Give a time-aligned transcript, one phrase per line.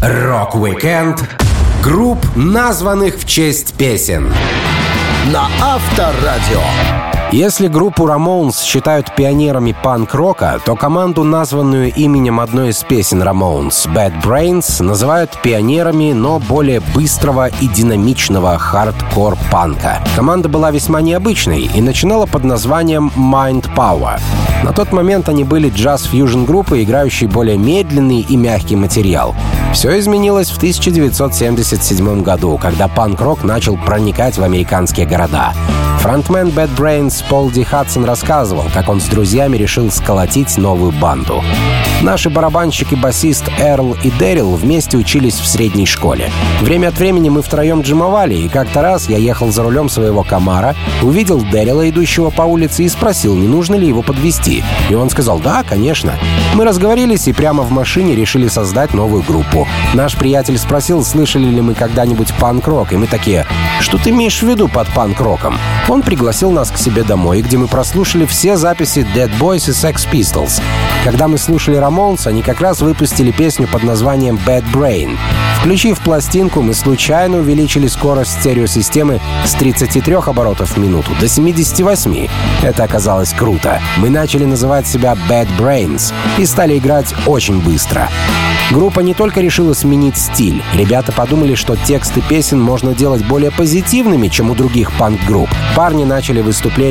[0.00, 1.24] Rock-Weekend
[1.82, 4.32] групп, названных в честь песен.
[5.32, 7.07] На Авторадио.
[7.30, 14.22] Если группу Ramones считают пионерами панк-рока, то команду, названную именем одной из песен Ramones, Bad
[14.22, 20.02] Brains, называют пионерами, но более быстрого и динамичного хардкор-панка.
[20.16, 24.18] Команда была весьма необычной и начинала под названием Mind Power.
[24.64, 29.36] На тот момент они были джаз-фьюжн группой, играющей более медленный и мягкий материал.
[29.74, 35.52] Все изменилось в 1977 году, когда панк-рок начал проникать в американские города.
[35.98, 41.42] Фронтмен Bad Brains Пол Ди Хадсон рассказывал, как он с друзьями решил сколотить новую банду.
[42.02, 46.30] Наши барабанщик и басист Эрл и Дэрил вместе учились в средней школе.
[46.60, 50.76] Время от времени мы втроем джимовали, и как-то раз я ехал за рулем своего Камара,
[51.02, 54.62] увидел Дэрила, идущего по улице, и спросил, не нужно ли его подвести.
[54.88, 56.14] И он сказал, да, конечно.
[56.54, 59.66] Мы разговорились и прямо в машине решили создать новую группу.
[59.94, 63.44] Наш приятель спросил, слышали ли мы когда-нибудь панк-рок, и мы такие,
[63.80, 65.58] что ты имеешь в виду под панк-роком?
[65.88, 70.08] Он пригласил нас к себе домой, где мы прослушали все записи Dead Boys и Sex
[70.12, 70.62] Pistols.
[71.02, 75.16] Когда мы слушали Ramones, они как раз выпустили песню под названием Bad Brain.
[75.58, 82.28] Включив пластинку, мы случайно увеличили скорость стереосистемы с 33 оборотов в минуту до 78.
[82.62, 83.80] Это оказалось круто.
[83.96, 88.08] Мы начали называть себя Bad Brains и стали играть очень быстро.
[88.70, 90.62] Группа не только решила сменить стиль.
[90.74, 95.48] Ребята подумали, что тексты песен можно делать более позитивными, чем у других панк-групп.
[95.74, 96.42] Парни начали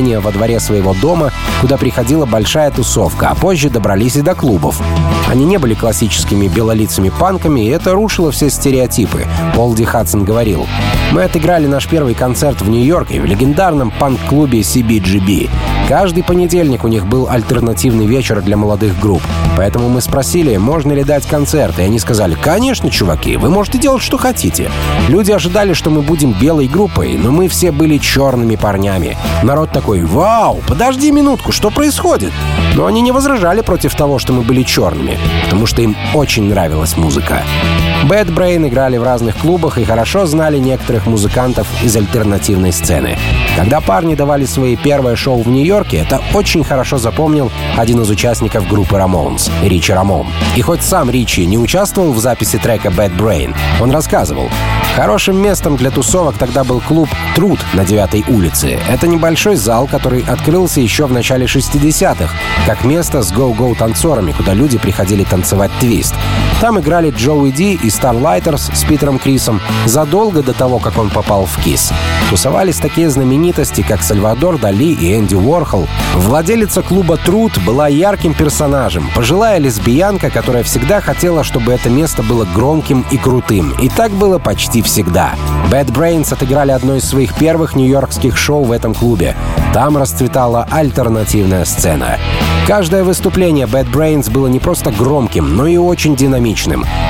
[0.08, 4.82] выступления во дворе своего дома, куда приходила большая тусовка, а позже добрались и до клубов.
[5.30, 9.26] Они не были классическими белолицами панками, и это рушило все стереотипы.
[9.56, 10.66] Пол Ди Хадсон говорил,
[11.12, 15.50] «Мы отыграли наш первый концерт в Нью-Йорке в легендарном панк-клубе CBGB.
[15.88, 19.22] Каждый понедельник у них был альтернативный вечер для молодых групп.
[19.56, 24.04] Поэтому мы спросили, можно ли дать концерт, и они сказали, конечно, чуваки, вы можете делать,
[24.04, 24.70] что хотите.
[25.08, 29.18] Люди ожидали, что мы будем белой группой, но мы все были черными парнями.
[29.44, 32.32] Народ такой, вау, подожди минутку, что происходит?
[32.76, 36.98] Но они не возражали против того, что мы были черными, потому что им очень нравилась
[36.98, 37.44] музыка.
[38.06, 43.18] Bad Brain играли в разных клубах и хорошо знали некоторых музыкантов из альтернативной сцены.
[43.56, 48.68] Когда парни давали свои первые шоу в Нью-Йорке, это очень хорошо запомнил один из участников
[48.68, 50.28] группы Ramones, Ричи Рамон.
[50.56, 54.50] И хоть сам Ричи не участвовал в записи трека Bad Brain, он рассказывал,
[54.98, 58.80] Хорошим местом для тусовок тогда был клуб «Труд» на 9 улице.
[58.90, 62.34] Это небольшой зал, который открылся еще в начале 60-х,
[62.66, 66.16] как место с гоу-гоу танцорами, куда люди приходили танцевать твист.
[66.60, 71.46] Там играли Джоуи Ди и Starlighters с Питером Крисом задолго до того, как он попал
[71.46, 71.92] в КИС.
[72.32, 75.88] Тусовались такие знаменитости, как Сальвадор Дали и Энди Уорхол.
[76.16, 82.46] Владелица клуба «Труд» была ярким персонажем, пожилая лесбиянка, которая всегда хотела, чтобы это место было
[82.46, 83.74] громким и крутым.
[83.80, 85.36] И так было почти всегда.
[85.72, 89.36] Bad Brains отыграли одно из своих первых нью-йоркских шоу в этом клубе.
[89.74, 92.18] Там расцветала альтернативная сцена.
[92.66, 96.47] Каждое выступление Bad Brains было не просто громким, но и очень динамичным.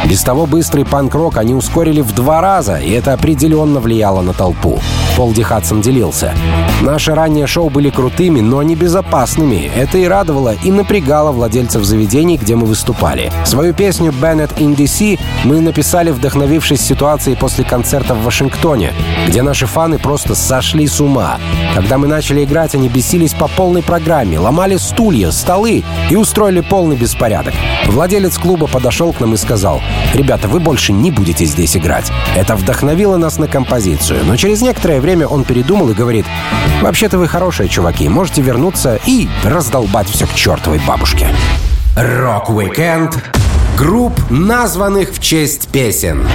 [0.05, 4.79] Без того быстрый панк-рок они ускорили в два раза, и это определенно влияло на толпу.
[5.15, 6.33] Пол Ди Хадсон делился.
[6.81, 9.71] Наши ранние шоу были крутыми, но не безопасными.
[9.75, 13.31] Это и радовало, и напрягало владельцев заведений, где мы выступали.
[13.43, 18.93] Свою песню «Bennett in DC» мы написали, вдохновившись ситуацией после концерта в Вашингтоне,
[19.27, 21.39] где наши фаны просто сошли с ума.
[21.73, 26.95] Когда мы начали играть, они бесились по полной программе, ломали стулья, столы и устроили полный
[26.95, 27.55] беспорядок.
[27.87, 29.81] Владелец клуба подошел к нам и сказал,
[30.13, 32.11] «Ребята, вы больше не будете здесь играть».
[32.35, 36.25] Это вдохновило нас на композицию, но через некоторое время он передумал и говорит,
[36.81, 41.29] «Вообще-то вы хорошие чуваки, можете вернуться и раздолбать все к чертовой бабушке».
[41.95, 43.17] Rock-Weekend
[43.77, 46.27] групп, названных в честь песен.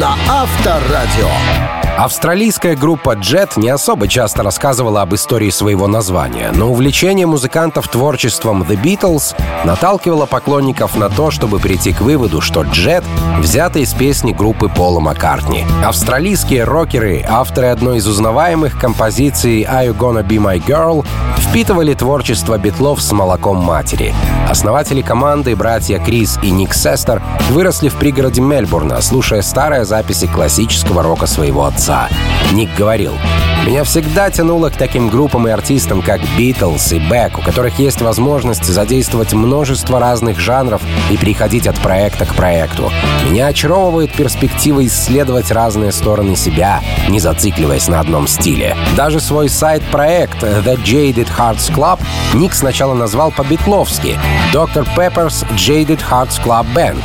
[0.00, 1.79] На Авторадио.
[1.98, 8.62] Австралийская группа Jet не особо часто рассказывала об истории своего названия, но увлечение музыкантов творчеством
[8.62, 9.34] The Beatles
[9.64, 13.04] наталкивало поклонников на то, чтобы прийти к выводу, что Jet
[13.38, 15.66] взято из песни группы Пола Маккартни.
[15.84, 21.04] Австралийские рокеры, авторы одной из узнаваемых композиций «Are You Gonna Be My Girl»
[21.38, 24.14] впитывали творчество битлов с молоком матери.
[24.48, 27.20] Основатели команды, братья Крис и Ник Сестер,
[27.50, 31.89] выросли в пригороде Мельбурна, слушая старые записи классического рока своего отца.
[31.90, 32.08] Конца.
[32.52, 33.16] Ник говорил,
[33.64, 38.00] меня всегда тянуло к таким группам и артистам, как Битлз и Бэк, у которых есть
[38.00, 42.90] возможность задействовать множество разных жанров и переходить от проекта к проекту.
[43.28, 48.76] Меня очаровывает перспектива исследовать разные стороны себя, не зацикливаясь на одном стиле.
[48.96, 52.00] Даже свой сайт-проект The Jaded Hearts Club
[52.34, 54.18] Ник сначала назвал по-битловски
[54.52, 54.86] Dr.
[54.96, 57.00] Pepper's Jaded Hearts Club Band.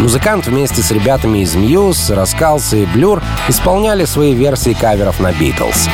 [0.00, 5.88] Музыкант вместе с ребятами из Muse, Раскалса и Blur исполняли свои версии каверов на Битлз.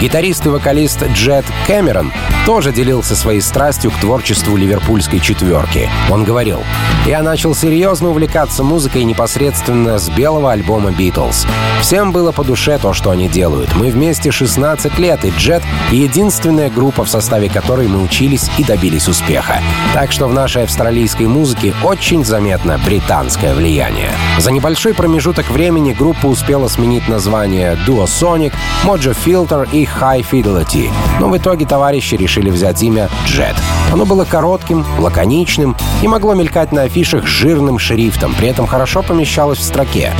[0.00, 2.12] Гитарист и вокалист Джет Кэмерон
[2.44, 5.88] тоже делился своей страстью к творчеству ливерпульской четверки.
[6.10, 6.60] Он говорил,
[7.06, 11.46] «Я начал серьезно увлекаться музыкой непосредственно с белого альбома «Битлз».
[11.80, 13.74] Всем было по душе то, что они делают.
[13.76, 19.08] Мы вместе 16 лет, и Джет— единственная группа, в составе которой мы учились и добились
[19.08, 19.60] успеха.
[19.94, 24.10] Так что в нашей австралийской музыке очень заметно британское влияние.
[24.38, 28.52] За небольшой промежуток времени группа успела сменить название Duo Sonic,
[28.84, 30.90] Mojo Filter и High Fidelity.
[31.20, 33.54] Но в итоге товарищи решили взять имя Jet.
[33.92, 39.58] Оно было коротким, лаконичным и могло мелькать на афишах жирным шрифтом, при этом хорошо помещалось
[39.58, 40.12] в строке.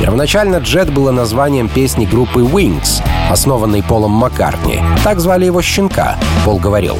[0.00, 4.80] Первоначально Jet было названием песни группы Wings, основанной Полом Маккартни.
[5.02, 6.16] Так звали его щенка.
[6.44, 6.98] Пол говорил,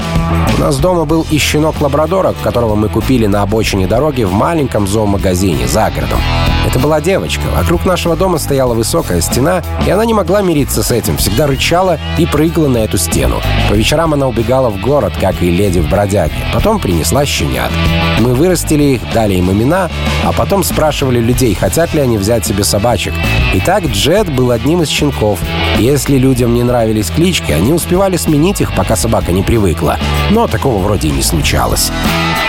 [0.56, 4.86] «У нас дома был и щенок лабрадора, которого мы купили на обочине дороги в маленьком
[4.86, 6.20] зоомагазине за городом.
[6.66, 7.42] Это была девочка.
[7.56, 11.98] Вокруг нашего дома стояла высокая стена, и она не могла мириться с этим, всегда рычала
[12.18, 13.40] и прыгала на эту стену.
[13.70, 16.34] По вечерам она убегала в город, как и леди в бродяге.
[16.52, 17.72] Потом принесла щенят.
[18.20, 19.88] Мы вырастили их, дали им имена,
[20.22, 23.14] а потом спрашивали людей, хотят ли они взять себе собачек.
[23.54, 25.38] И так Джет был одним из щенков.
[25.78, 29.98] Если людям не нравились клички, они успевали сменить их, пока собака не привыкла.
[30.30, 31.90] Но такого вроде и не случалось.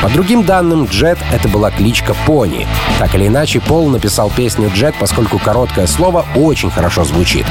[0.01, 2.67] По другим данным, Джет— это была кличка Пони.
[2.99, 7.45] Так или иначе, Пол написал песню «Джет», поскольку короткое слово очень хорошо звучит.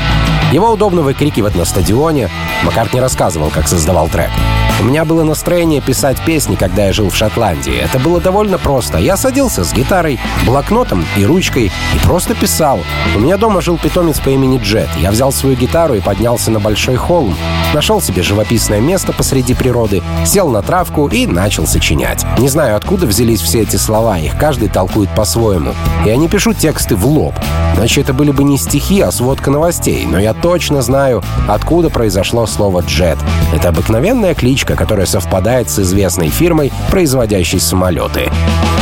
[0.52, 2.30] Его удобно выкрикивать на стадионе.
[2.62, 4.30] Маккартни рассказывал, как создавал трек.
[4.78, 7.74] У меня было настроение писать песни, когда я жил в Шотландии.
[7.74, 8.98] Это было довольно просто.
[8.98, 12.80] Я садился с гитарой, блокнотом и ручкой и просто писал.
[13.14, 14.88] У меня дома жил питомец по имени Джет.
[15.00, 17.34] Я взял свою гитару и поднялся на большой холм.
[17.72, 22.24] Нашел себе живописное место посреди природы, сел на травку и начал сочинять.
[22.38, 25.74] Не знаю, откуда взялись все эти слова, их каждый толкует по-своему.
[26.04, 27.34] Я не пишу тексты в лоб.
[27.76, 30.06] Иначе это были бы не стихи, а сводка новостей.
[30.06, 33.18] Но я точно знаю, откуда произошло слово «джет».
[33.54, 38.30] Это обыкновенная кличка, которая совпадает с известной фирмой, производящей самолеты.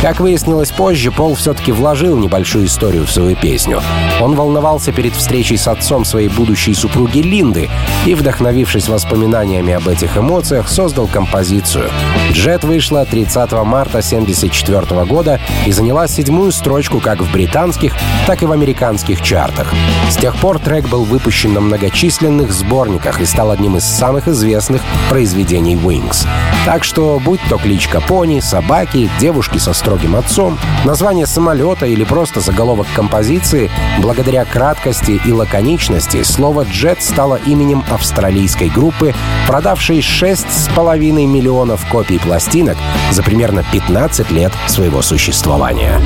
[0.01, 3.81] Как выяснилось позже, Пол все-таки вложил небольшую историю в свою песню.
[4.21, 7.69] Он волновался перед встречей с отцом своей будущей супруги Линды
[8.05, 11.89] и, вдохновившись воспоминаниями об этих эмоциях, создал композицию.
[12.33, 17.93] «Джет» вышла 30 марта 1974 года и заняла седьмую строчку как в британских,
[18.25, 19.73] так и в американских чартах.
[20.09, 24.81] С тех пор трек был выпущен на многочисленных сборниках и стал одним из самых известных
[25.09, 26.27] произведений Wings.
[26.65, 32.39] Так что, будь то кличка пони, собаки, девушки со строгим отцом, название самолета или просто
[32.39, 33.69] заголовок композиции,
[34.01, 39.13] благодаря краткости и лаконичности слово «jet» стало именем австралийской группы,
[39.47, 42.77] продавшей 6,5 миллионов копий пластинок
[43.11, 45.99] за примерно 15 лет своего существования.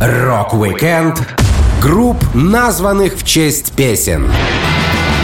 [0.00, 1.20] Rock-Weekend
[1.80, 4.30] групп, названных в честь песен.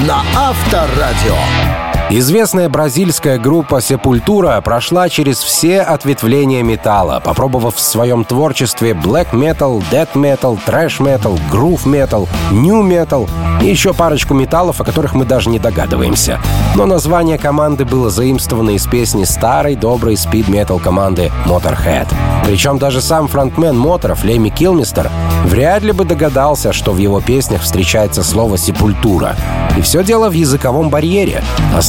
[0.05, 1.88] На Авторадио.
[2.11, 9.85] Известная бразильская группа Sepultura прошла через все ответвления металла, попробовав в своем творчестве black metal,
[9.93, 13.29] death metal, trash metal, groove metal, new metal
[13.61, 16.41] и еще парочку металлов, о которых мы даже не догадываемся.
[16.75, 22.09] Но название команды было заимствовано из песни старой доброй спид-метал команды Motorhead.
[22.47, 25.11] Причем даже сам фронтмен Моторов, Леми Килмистер,
[25.45, 29.37] вряд ли бы догадался, что в его песнях встречается слово «сепультура».
[29.77, 31.43] И все дело в языковом барьере.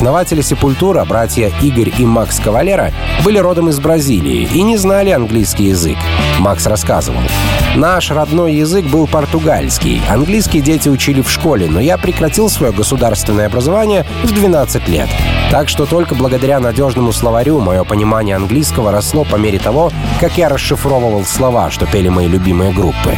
[0.09, 2.91] Основатели «Сепультура», братья Игорь и Макс Кавалера,
[3.23, 5.99] были родом из Бразилии и не знали английский язык.
[6.39, 7.21] Макс рассказывал.
[7.75, 10.01] «Наш родной язык был португальский.
[10.09, 15.09] Английский дети учили в школе, но я прекратил свое государственное образование в 12 лет.
[15.51, 20.49] Так что только благодаря надежному словарю мое понимание английского росло по мере того, как я
[20.49, 23.15] расшифровывал слова, что пели мои любимые группы.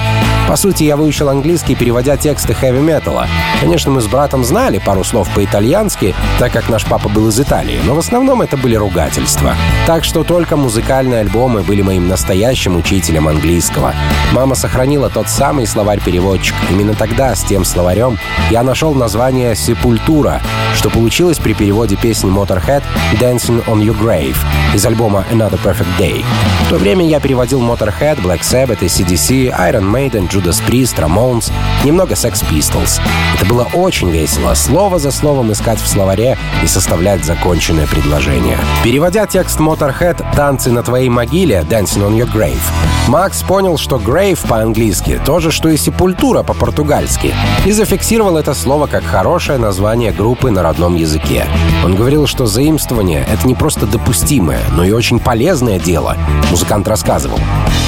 [0.48, 3.28] По сути, я выучил английский, переводя тексты хэви-металла.
[3.62, 7.80] Конечно, мы с братом знали пару слов по-итальянски, так как наш папа был из Италии,
[7.86, 9.56] но в основном это были ругательства.
[9.88, 13.94] Так что только музыкальные альбомы были моим настоящим учителем английского.
[14.32, 16.56] Мама сохранила тот самый словарь-переводчик.
[16.70, 18.18] Именно тогда, с тем словарем,
[18.50, 20.42] я нашел название «Сепультура»,
[20.76, 22.84] что получилось при переводе песни Motorhead
[23.20, 24.38] «Dancing on Your Grave»
[24.74, 26.24] из альбома Another Perfect Day.
[26.68, 31.52] В то время я переводил Motorhead, Black Sabbath, CDC, Iron Maiden, Judas Priest, Ramones,
[31.84, 33.02] немного Sex Pistols.
[33.36, 38.58] Это было очень весело, слово за словом искать в словаре и составлять законченное предложение.
[38.84, 42.62] Переводя текст Motorhead «Танцы на твоей могиле» «Dancing on your grave»,
[43.08, 47.34] Макс понял, что «grave» по-английски то же, что и «сепультура» по-португальски,
[47.66, 51.46] и зафиксировал это слово как хорошее название группы на родном языке.
[51.84, 56.16] Он говорил, что заимствование— это не просто допустимое, но и очень полезное дело.
[56.52, 57.40] Музыкант рассказывал.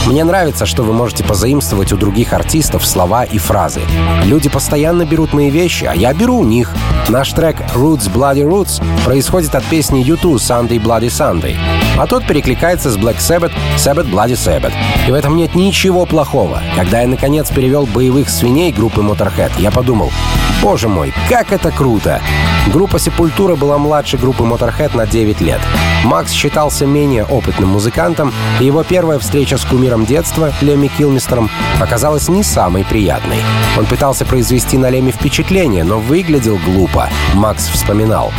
[0.07, 3.81] «Мне нравится, что вы можете позаимствовать у других артистов слова и фразы.
[4.25, 6.73] Люди постоянно берут мои вещи, а я беру у них.
[7.07, 8.72] Наш трек «Roots Bloody Roots»
[9.05, 11.55] происходит от песни U2 «Sunday Bloody Sunday»,
[11.97, 14.73] а тот перекликается с Black Sabbath «Sabbath Bloody Sabbath».
[15.07, 16.61] И в этом нет ничего плохого.
[16.75, 20.11] Когда я, наконец, перевел боевых свиней группы Motorhead, я подумал,
[20.63, 22.21] боже мой, как это круто!
[22.67, 25.59] Группа Сепультура была младше группы Motorhead на 9 лет.
[26.05, 31.49] Макс считался менее опытным музыкантом, и его первая встреча с кумиром детства, Лемми Килмистером,
[31.81, 33.37] оказалась не самой приятной.
[33.77, 38.31] Он пытался произвести на Лемми впечатление, но выглядел глупо, Макс вспоминал.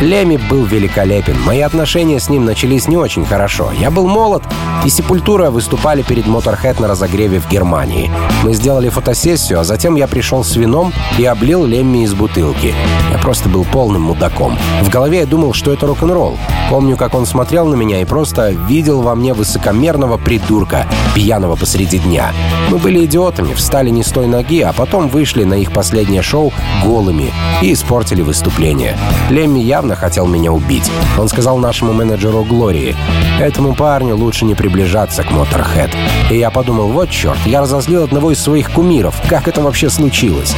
[0.00, 1.36] Леми был великолепен.
[1.44, 3.70] Мои отношения с ним начались не очень хорошо.
[3.70, 4.42] Я был молод,
[4.82, 8.10] и Сепультура выступали перед Motorhead на разогреве в Германии.
[8.42, 12.74] Мы сделали фотосессию, а затем я пришел с вином и облил Лемми из бутылки.
[13.10, 14.58] Я просто был полным мудаком.
[14.82, 16.38] В голове я думал, что это рок-н-ролл.
[16.70, 21.98] Помню, как он смотрел на меня и просто видел во мне высокомерного придурка, пьяного посреди
[21.98, 22.32] дня.
[22.70, 26.52] Мы были идиотами, встали не с той ноги, а потом вышли на их последнее шоу
[26.84, 28.96] голыми и испортили выступление.
[29.30, 30.90] Лемми явно хотел меня убить.
[31.18, 32.94] Он сказал нашему менеджеру Глории,
[33.40, 35.90] этому парню лучше не приближаться к Моторхед.
[36.30, 39.14] И я подумал, вот черт, я разозлил одного из своих кумиров.
[39.28, 40.54] Как это вообще случилось?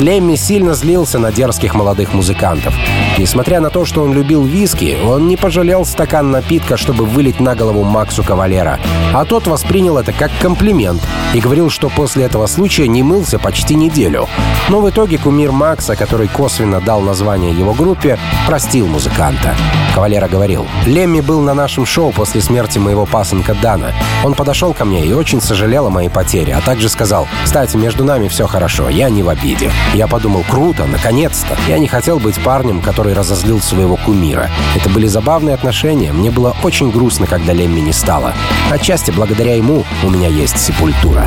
[0.00, 2.74] Лемми сильно злился на дерзких молодых музыкантов.
[3.18, 7.56] Несмотря на то, что он любил виски, он не пожалел стакан напитка, чтобы вылить на
[7.56, 8.78] голову Максу Кавалера.
[9.12, 11.02] А тот воспринял это как комплимент
[11.34, 14.28] и говорил, что после этого случая не мылся почти неделю.
[14.68, 19.56] Но в итоге кумир Макса, который косвенно дал название его группе, простил музыканта.
[19.94, 23.92] Кавалера говорил, «Лемми был на нашем шоу после смерти моего пасынка Дана.
[24.22, 28.04] Он подошел ко мне и очень сожалел о моей потере, а также сказал, «Кстати, между
[28.04, 29.72] нами все хорошо, я не в обиде».
[29.94, 31.56] Я подумал, круто, наконец-то.
[31.66, 34.50] Я не хотел быть парнем, который разозлил своего кумира.
[34.76, 36.12] Это были забавные отношения.
[36.12, 38.32] Мне было очень грустно, когда Лемми не стало.
[38.70, 41.26] Отчасти благодаря ему у меня есть Sepultura.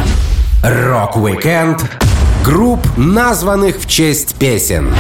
[0.64, 1.90] Рок-викенд
[2.44, 4.94] групп, названных в честь песен.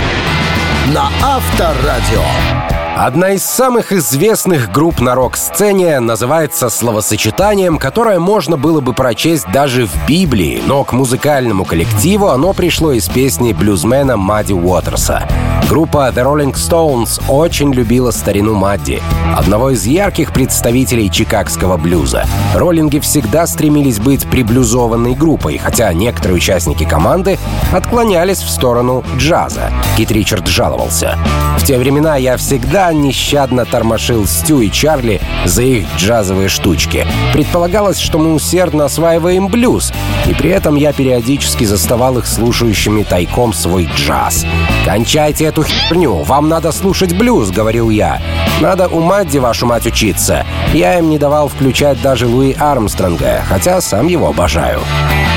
[0.93, 2.80] На Авторадио.
[2.95, 9.88] Одна из самых известных групп на рок-сцене называется словосочетанием, которое можно было бы прочесть даже
[9.88, 15.27] в Библии, но к музыкальному коллективу оно пришло из песни блюзмена Мадди Уотерса.
[15.69, 19.01] Группа The Rolling Stones очень любила старину Мадди,
[19.38, 22.25] одного из ярких представителей чикагского блюза.
[22.53, 27.39] Роллинги всегда стремились быть приблюзованной группой, хотя некоторые участники команды
[27.71, 29.71] отклонялись в сторону джаза.
[29.95, 31.17] Кит Ричард жаловался.
[31.57, 37.05] «В те времена я всегда нещадно тормошил Стю и Чарли за их джазовые штучки.
[37.33, 39.93] Предполагалось, что мы усердно осваиваем блюз,
[40.25, 44.45] и при этом я периодически заставал их слушающими тайком свой джаз.
[44.85, 48.21] «Кончайте эту херню, вам надо слушать блюз»,— говорил я.
[48.59, 50.45] «Надо у Мадди, вашу мать, учиться».
[50.73, 54.79] Я им не давал включать даже Луи Армстронга, хотя сам его обожаю.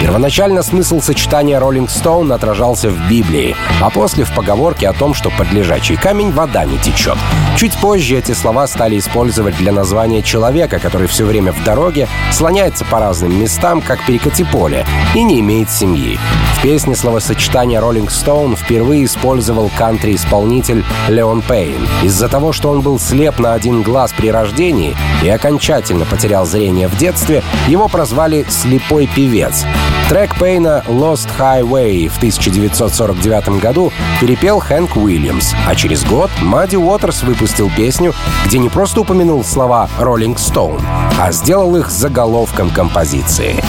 [0.01, 5.31] Первоначально смысл сочетания «Роллинг Стоун» отражался в Библии, а после в поговорке о том, что
[5.31, 7.17] под лежачий камень вода не течет.
[7.57, 12.85] Чуть позже эти слова стали использовать для названия человека, который все время в дороге, слоняется
[12.85, 16.19] по разным местам, как перекати поле, и не имеет семьи.
[16.59, 21.87] В песне словосочетание «Роллинг Стоун» впервые использовал кантри-исполнитель Леон Пейн.
[22.03, 26.89] Из-за того, что он был слеп на один глаз при рождении и окончательно потерял зрение
[26.89, 29.65] в детстве, его прозвали «слепой певец».
[30.09, 37.23] Трек Пейна «Lost Highway» в 1949 году перепел Хэнк Уильямс, а через год Мадди Уотерс
[37.25, 38.15] выпустил песню,
[38.47, 40.83] где не просто упомянул слова «Rolling Stone»,
[41.21, 43.63] а сделал их заголовком композиции.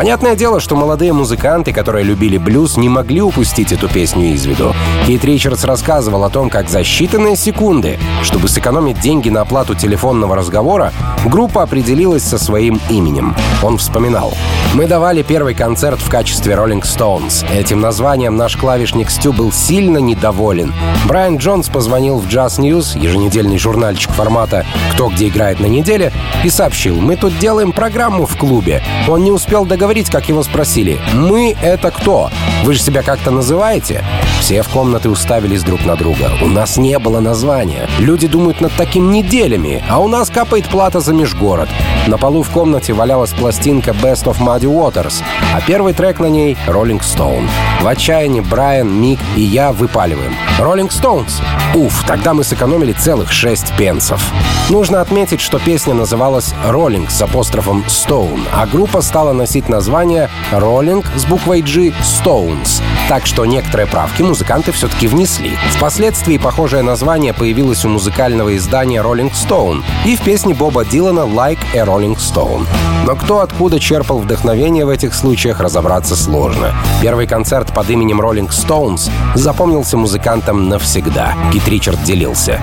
[0.00, 4.74] Понятное дело, что молодые музыканты, которые любили блюз, не могли упустить эту песню из виду.
[5.06, 10.36] Кейт Ричардс рассказывал о том, как за считанные секунды, чтобы сэкономить деньги на оплату телефонного
[10.36, 10.94] разговора,
[11.26, 13.36] группа определилась со своим именем.
[13.62, 14.32] Он вспоминал.
[14.72, 17.44] «Мы давали первый концерт в качестве Rolling Stones.
[17.52, 20.72] Этим названием наш клавишник Стю был сильно недоволен.
[21.08, 24.64] Брайан Джонс позвонил в Jazz News, еженедельный журнальчик формата
[24.94, 26.10] «Кто где играет на неделе»,
[26.42, 28.82] и сообщил, мы тут делаем программу в клубе.
[29.06, 32.30] Он не успел договориться говорить, как его спросили «Мы— это кто?
[32.62, 34.04] Вы же себя как-то называете?»
[34.40, 36.30] Все в комнаты уставились друг на друга.
[36.40, 37.88] У нас не было названия.
[37.98, 41.68] Люди думают над таким неделями, а у нас капает плата за межгород.
[42.06, 45.22] На полу в комнате валялась пластинка Best of Muddy Waters,
[45.54, 47.48] а первый трек на ней— Rolling Stone.
[47.82, 50.34] В отчаянии Брайан, Мик и я выпаливаем.
[50.58, 51.42] Rolling Stones!
[51.74, 54.22] Уф, тогда мы сэкономили целых шесть пенсов.
[54.68, 61.04] Нужно отметить, что песня называлась Rolling с апострофом Stone, а группа стала носить название Rolling
[61.16, 62.82] с буквой G Stones.
[63.08, 65.52] Так что некоторые правки музыканты все-таки внесли.
[65.76, 71.60] Впоследствии похожее название появилось у музыкального издания Rolling Stone и в песне Боба Дилана Like
[71.74, 72.66] a Rolling Stone.
[73.06, 76.74] Но кто откуда черпал вдохновение в этих случаях, разобраться сложно.
[77.00, 81.34] Первый концерт под именем Rolling Stones запомнился музыкантам навсегда.
[81.52, 82.60] Кит Ричард делился.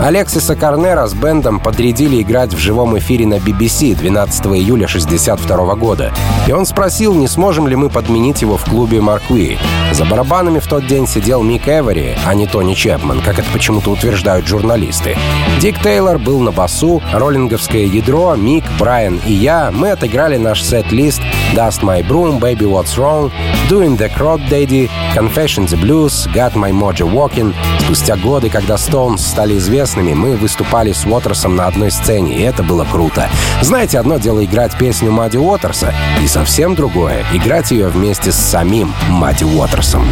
[0.00, 6.12] Алексиса Корнера с бендом подрядили играть в живом эфире на BBC 12 июля 1962 года.
[6.46, 9.58] И он спросил, не сможем ли мы подменить его в клубе Маркви.
[9.92, 13.90] За барабанами в тот день сидел Мик Эвери, а не Тони Чепман, как это почему-то
[13.90, 15.16] утверждают журналисты.
[15.60, 21.20] Дик Тейлор был на басу, роллинговское ядро, Мик, Брайан и я, мы отыграли наш сет-лист
[21.54, 23.30] Dust My Broom, Baby What's Wrong,
[23.68, 27.54] Doing the Crawdaddy, Confessin' the Blues, Got My Mojo Working.
[27.80, 32.62] Спустя годы, когда Stones стали известными, мы выступали с Уотерсом на одной сцене, и это
[32.62, 33.28] было круто.
[33.62, 38.92] Знаете, одно дело играть песню Мадди Уотерса, и совсем другое— играть ее вместе с самим
[39.08, 40.06] Мадди Уотерсом.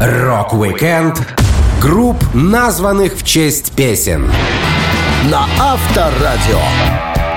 [0.00, 1.20] Рок-викенд
[1.80, 4.30] групп, названных в честь песен.
[5.30, 6.60] На Авторадио.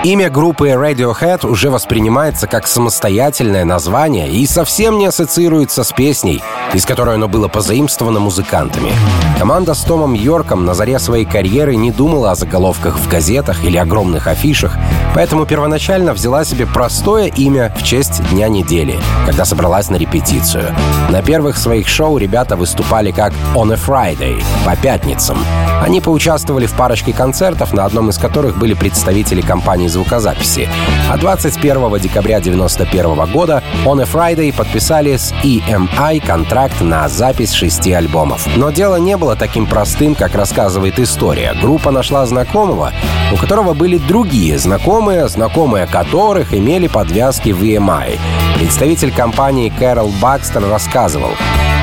[0.05, 6.43] Имя группы Radiohead уже воспринимается как самостоятельное название и совсем не ассоциируется с песней,
[6.75, 8.91] из которой оно было позаимствовано музыкантами.
[9.39, 13.77] Команда с Томом Йорком на заре своей карьеры не думала о заголовках в газетах или
[13.77, 14.77] огромных афишах,
[15.15, 20.65] поэтому первоначально взяла себе простое имя в честь Дня недели, когда собралась на репетицию.
[21.09, 25.39] На первых своих шоу ребята выступали как «On a Friday»— по пятницам.
[25.81, 30.69] Они поучаствовали в парочке концертов, на одном из которых были представители компании звукозаписи.
[31.09, 37.93] А 21 декабря 1991 года On a Friday подписали с EMI контракт на запись шести
[37.93, 38.47] альбомов.
[38.57, 41.53] Но дело не было таким простым, как рассказывает история.
[41.61, 42.91] Группа нашла знакомого,
[43.33, 48.19] у которого были другие знакомые, знакомые которых имели подвязки в EMI.
[48.55, 51.31] Представитель компании Кэрол Бакстер рассказывал,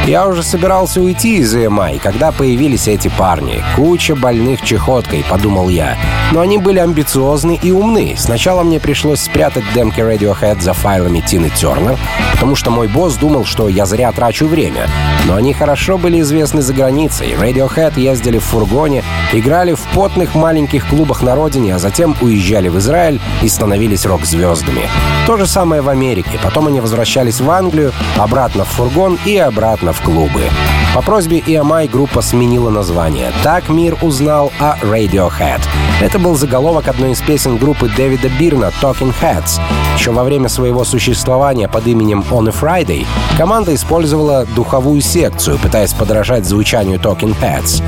[0.07, 3.63] я уже собирался уйти из EMI, когда появились эти парни.
[3.77, 5.97] Куча больных чехоткой, подумал я.
[6.33, 8.17] Но они были амбициозны и умны.
[8.19, 11.99] Сначала мне пришлось спрятать демки Radiohead за файлами Тины Тернер,
[12.33, 14.89] потому что мой босс думал, что я зря трачу время.
[15.27, 17.35] Но они хорошо были известны за границей.
[17.39, 22.79] Radiohead ездили в фургоне, играли в потных маленьких клубах на родине, а затем уезжали в
[22.79, 24.83] Израиль и становились рок-звездами.
[25.27, 26.41] То же самое в Америке.
[26.43, 30.43] Потом они возвращались в Англию, обратно в фургон и обратно в клубы.
[30.95, 33.33] По просьбе EMI группа сменила название.
[33.43, 35.61] Так мир узнал о Radiohead.
[36.01, 39.61] Это был заголовок одной из песен группы Дэвида Бирна «Talking Heads».
[39.97, 43.07] Еще во время своего существования под именем On a Friday
[43.39, 47.83] команда использовала духовую секцию, пытаясь подражать звучанию Talking Heads.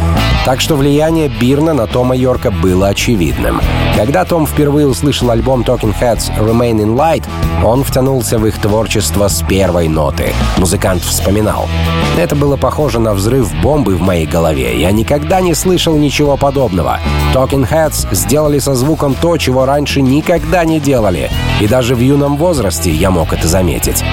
[0.44, 3.60] Так что влияние Бирна на Тома Йорка было очевидным.
[3.96, 7.24] Когда Том впервые услышал альбом Talking Heads Remain in Light,
[7.64, 10.32] он втянулся в их творчество с первой ноты.
[10.58, 11.68] Музыкант вспоминал.
[12.16, 14.80] Это было похоже на взрыв бомбы в моей голове.
[14.80, 17.00] Я никогда не слышал ничего подобного.
[17.34, 21.30] Talking Heads сделали со звуком то, чего раньше никогда не делали.
[21.60, 24.04] И даже в юном возрасте я мог это заметить.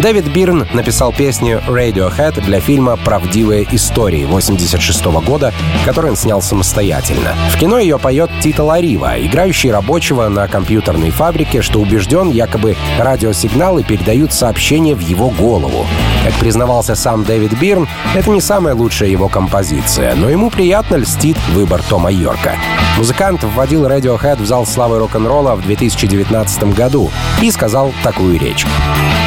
[0.00, 5.54] Дэвид Бирн написал песню Radiohead для фильма «Правдивые истории» 86 года,
[5.86, 7.34] который он снял самостоятельно.
[7.50, 13.84] В кино ее поет Тита Ларива, играющий рабочего на компьютерной фабрике, что убежден, якобы радиосигналы
[13.84, 15.86] передают сообщение в его голову.
[16.24, 21.36] Как признавался сам Дэвид Бирн, это не самая лучшая его композиция, но ему приятно льстит
[21.52, 22.54] выбор Тома Йорка.
[22.96, 27.10] Музыкант вводил Radiohead в зал славы рок-н-ролла в 2019 году
[27.42, 28.64] и сказал такую речь.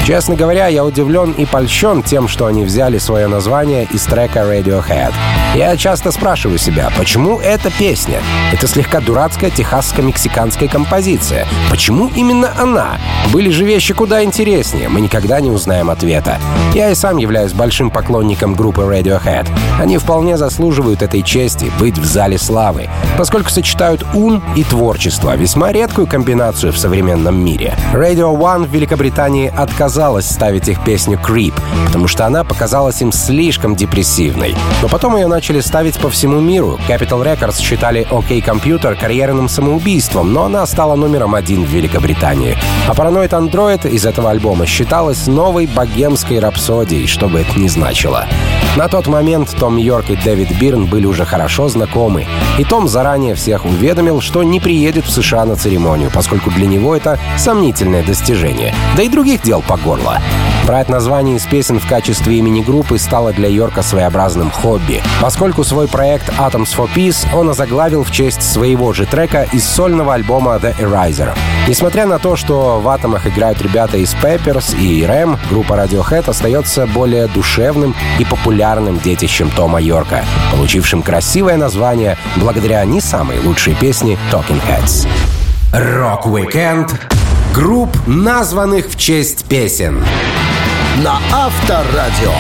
[0.06, 5.14] Честно говоря, я удивлен и польщен тем, что они взяли свое название из трека Radiohead.
[5.56, 8.20] Я часто спрашиваю себя, почему эта песня?
[8.52, 11.46] Это слегка дурацкая техасско-мексиканская композиция.
[11.70, 12.98] Почему именно она?
[13.32, 16.40] Были же вещи куда интереснее, мы никогда не узнаем ответа.
[16.74, 19.48] Я и сам являюсь большим поклонником группы Radiohead.
[19.80, 25.72] Они вполне заслуживают этой чести быть в зале славы, поскольку сочетают ум и творчество, весьма
[25.72, 27.76] редкую комбинацию в современном мире.
[27.94, 31.54] Radio One в Великобритании отказалась ставить их песню «Creep»,
[31.86, 34.56] потому что она показалась им слишком депрессивной.
[34.82, 36.80] Но потом ее начали ставить по всему миру.
[36.88, 42.58] Capital Records считали «OK Computer» карьерным самоубийством, но она стала номером один в Великобритании.
[42.88, 47.79] А Paranoid Android из этого альбома считалась новой богемской рапсодией, что бы это ни значило.
[48.76, 53.36] На тот момент Том Йорк и Дэвид Бирн были уже хорошо знакомы, и Том заранее
[53.36, 58.76] всех уведомил, что не приедет в США на церемонию, поскольку для него это сомнительное достижение.
[58.98, 60.20] Да и других дел по горло.
[60.66, 65.88] Брать название из песен в качестве имени группы стало для Йорка своеобразным хобби, поскольку свой
[65.88, 70.78] проект Atoms for Peace он озаглавил в честь своего же трека из сольного альбома The
[70.78, 71.36] Eraser.
[71.68, 76.88] Несмотря на то, что в «Атомах» играют ребята из Peppers и Рэм, группа Radiohead остается
[76.88, 84.18] более душевным и популярным детищем Тома Йорка, получившим красивое название благодаря не самой лучшей песне
[84.32, 85.08] Talking Heads.
[85.72, 86.96] Рок-викенд
[87.54, 90.04] групп, названных в честь песен.
[91.04, 92.34] На Авторадио.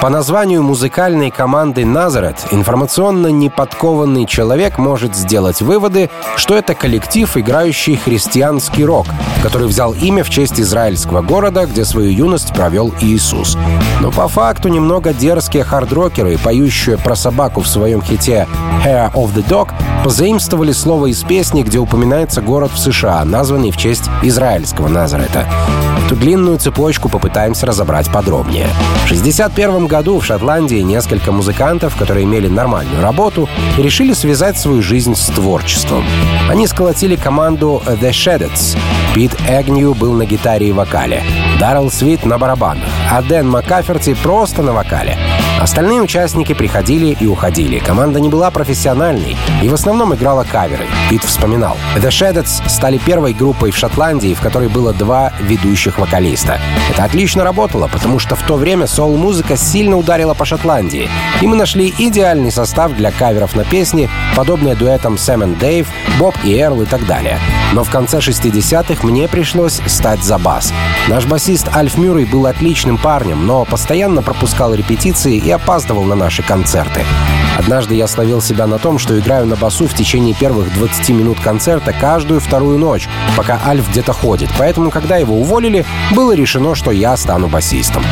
[0.00, 7.96] По названию музыкальной команды «Nazareth» информационно неподкованный человек может сделать выводы, что это коллектив, играющий
[7.96, 9.06] христианский рок,
[9.42, 13.56] который взял имя в честь израильского города, где свою юность провел Иисус.
[14.00, 18.46] Но по факту немного дерзкие хардрокеры, поющие про собаку в своем хите
[18.84, 19.70] «Hair of the Dog»,
[20.04, 25.46] позаимствовали слово из песни, где упоминается город в США, названный в честь израильского Назарета.
[26.04, 28.66] Эту длинную цепочку попытаемся разобрать подробнее.
[29.04, 35.14] В 1961 году в Шотландии несколько музыкантов, которые имели нормальную работу, решили связать свою жизнь
[35.14, 36.04] с творчеством.
[36.50, 38.76] Они сколотили команду The Shadows.
[39.14, 41.22] Пит Эгнью был на гитаре и вокале,
[41.60, 45.16] Даррел Свит на барабанах, а Дэн Маккаферти просто на вокале.
[45.62, 47.78] Остальные участники приходили и уходили.
[47.78, 50.86] Команда не была профессиональной и в основном играла каверы.
[51.08, 51.76] Пит вспоминал.
[51.94, 56.58] The Shadows стали первой группой в Шотландии, в которой было два ведущих вокалиста.
[56.90, 61.08] Это отлично работало, потому что в то время соул-музыка сильно ударила по Шотландии.
[61.40, 65.86] И мы нашли идеальный состав для каверов на песни, подобные дуэтам Сэм и Дэйв,
[66.18, 67.38] Боб и Эрл и так далее.
[67.72, 70.72] Но в конце 60-х мне пришлось стать за бас.
[71.06, 76.42] Наш басист Альф Мюррей был отличным парнем, но постоянно пропускал репетиции и опаздывал на наши
[76.42, 77.04] концерты.
[77.56, 81.40] Однажды я словил себя на том, что играю на басу в течение первых 20 минут
[81.40, 84.50] концерта каждую вторую ночь, пока Альф где-то ходит.
[84.58, 88.02] Поэтому, когда его уволили, было решено, что я стану басистом.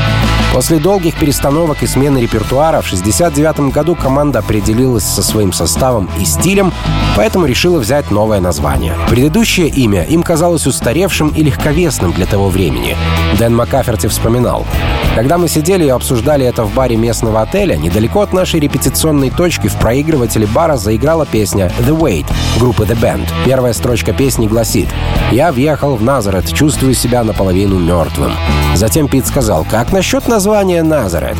[0.53, 6.25] После долгих перестановок и смены репертуара в 69 году команда определилась со своим составом и
[6.25, 6.73] стилем,
[7.17, 8.95] поэтому решила взять новое название.
[9.09, 12.97] Предыдущее имя им казалось устаревшим и легковесным для того времени.
[13.39, 14.67] Дэн Маккаферти вспоминал.
[15.15, 19.69] Когда мы сидели и обсуждали это в баре местного отеля, недалеко от нашей репетиционной точки
[19.69, 22.27] в проигрывателе бара заиграла песня «The Wait»
[22.59, 23.29] группы The Band.
[23.45, 24.89] Первая строчка песни гласит
[25.31, 28.33] «Я въехал в Назарет, чувствую себя наполовину мертвым».
[28.75, 31.37] Затем Пит сказал «Как насчет названия Назарет?»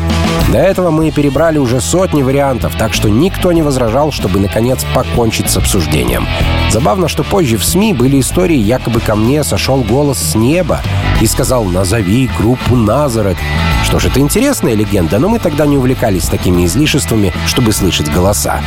[0.51, 5.49] До этого мы перебрали уже сотни вариантов, так что никто не возражал, чтобы наконец покончить
[5.49, 6.27] с обсуждением.
[6.69, 10.81] Забавно, что позже в СМИ были истории, якобы ко мне сошел голос с неба
[11.19, 13.37] и сказал «Назови группу Назарет».
[13.83, 18.61] Что ж, это интересная легенда, но мы тогда не увлекались такими излишествами, чтобы слышать голоса.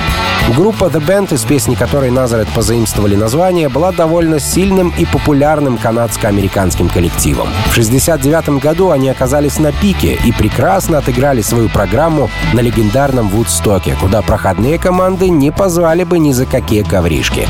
[0.57, 6.89] Группа The Band, из песни которой Назарет позаимствовали название, была довольно сильным и популярным канадско-американским
[6.89, 7.49] коллективом.
[7.71, 13.97] В 69 году они оказались на пике и прекрасно отыграли свою программу на легендарном Вудстоке,
[14.01, 17.47] куда проходные команды не позвали бы ни за какие ковришки.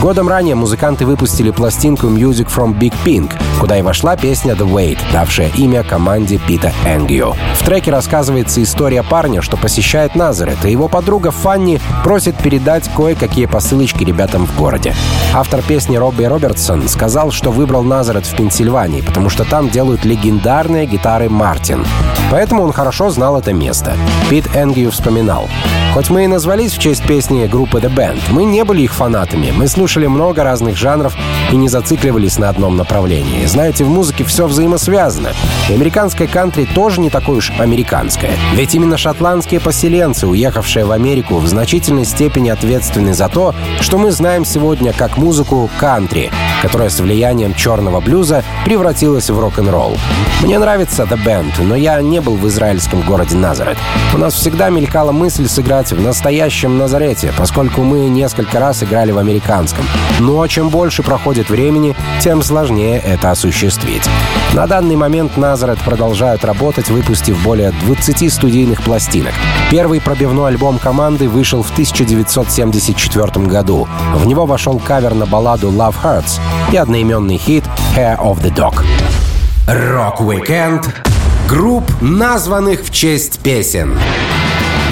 [0.00, 4.98] Годом ранее музыканты выпустили пластинку Music from Big Pink, куда и вошла песня The Wait,
[5.12, 7.34] давшая имя команде Пита Энгио.
[7.54, 13.46] В треке рассказывается история парня, что посещает Назарет, и его подруга Фанни просит передать кое-какие
[13.46, 14.94] посылочки ребятам в городе.
[15.34, 20.86] Автор песни Робби Робертсон сказал, что выбрал Назарет в Пенсильвании, потому что там делают легендарные
[20.86, 21.84] гитары Мартин.
[22.30, 23.94] Поэтому он хорошо знал это место.
[24.30, 25.48] Пит Энгио вспоминал.
[25.92, 29.52] Хоть мы и назвались в честь песни группы The Band, мы не были их фанатами.
[29.54, 31.14] Мы слушали много разных жанров
[31.50, 33.41] и не зацикливались на одном направлении.
[33.46, 35.32] Знаете, в музыке все взаимосвязано.
[35.68, 38.32] И американская кантри тоже не такое уж американское.
[38.54, 44.10] Ведь именно шотландские поселенцы, уехавшие в Америку, в значительной степени ответственны за то, что мы
[44.12, 46.30] знаем сегодня как музыку кантри,
[46.62, 49.96] которая с влиянием черного блюза превратилась в рок-н-ролл.
[50.42, 53.78] Мне нравится The Band, но я не был в израильском городе Назарет.
[54.14, 59.18] У нас всегда мелькала мысль сыграть в настоящем Назарете, поскольку мы несколько раз играли в
[59.18, 59.84] американском.
[60.20, 64.02] Но чем больше проходит времени, тем сложнее это осуществить.
[64.54, 69.34] На данный момент Назарет продолжают работать, выпустив более 20 студийных пластинок.
[69.70, 73.88] Первый пробивной альбом команды вышел в 1974 году.
[74.14, 76.40] В него вошел кавер на балладу Love Hurts
[76.70, 77.64] и одноименный хит
[77.96, 78.84] Hair of the Dog.
[79.66, 80.88] Рок-викенд
[81.48, 83.98] групп, названных в честь песен.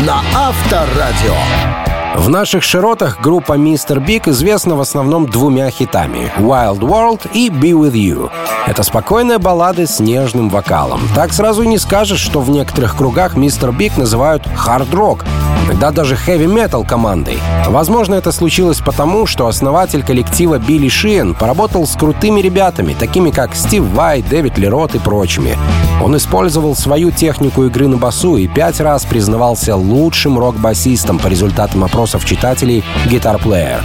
[0.06, 1.79] На Авторадио.
[2.16, 4.04] В наших широтах группа Mr.
[4.04, 8.30] Big известна в основном двумя хитами «Wild World» и «Be With You».
[8.66, 11.00] Это спокойные баллады с нежным вокалом.
[11.14, 13.70] Так сразу не скажешь, что в некоторых кругах Mr.
[13.76, 15.24] Big называют «хард-рок»,
[15.70, 17.38] иногда даже хэви-метал командой.
[17.68, 23.54] Возможно, это случилось потому, что основатель коллектива Билли Шиен поработал с крутыми ребятами, такими как
[23.54, 25.56] Стив Вай, Дэвид Ли Рот и прочими.
[26.02, 31.84] Он использовал свою технику игры на басу и пять раз признавался лучшим рок-басистом по результатам
[31.84, 33.80] опросов читателей Guitar Player.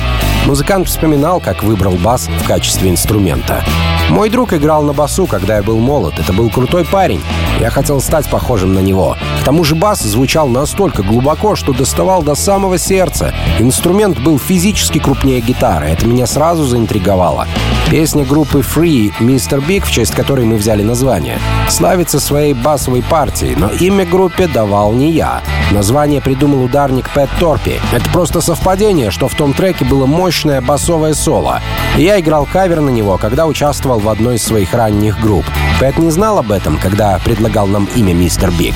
[0.45, 3.63] Музыкант вспоминал, как выбрал бас в качестве инструмента.
[4.09, 6.19] Мой друг играл на басу, когда я был молод.
[6.19, 7.21] Это был крутой парень.
[7.59, 9.17] Я хотел стать похожим на него.
[9.41, 13.33] К тому же бас звучал настолько глубоко, что доставал до самого сердца.
[13.59, 15.87] Инструмент был физически крупнее гитары.
[15.87, 17.47] Это меня сразу заинтриговало.
[17.89, 19.63] Песня группы Free «Mr.
[19.65, 24.93] Big», в честь которой мы взяли название, славится своей басовой партией, но имя группе давал
[24.93, 25.41] не я.
[25.71, 27.79] Название придумал ударник Пэт Торпи.
[27.91, 31.61] Это просто совпадение, что в том треке было мощное басовое соло.
[31.97, 35.45] И я играл кавер на него, когда участвовал в одной из своих ранних групп.
[35.79, 38.51] Пэт не знал об этом, когда предлагал нам имя «Mr.
[38.51, 38.75] Big».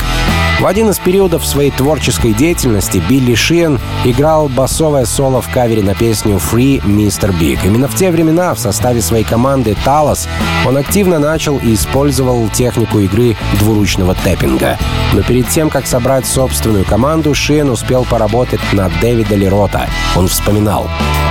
[0.60, 5.94] В один из периодов своей творческой деятельности Билли Шиен играл басовое соло в кавере на
[5.94, 7.32] песню «Free Mr.
[7.40, 7.60] Big».
[7.64, 10.28] Именно в те времена в составе своей команды «Talas»
[10.68, 14.78] он активно начал и использовал технику игры двуручного тэппинга.
[15.14, 19.88] Но перед тем, как собрать собственную команду, Шиен успел поработать на Дэвида Лерота.
[20.16, 20.88] Он вспоминал.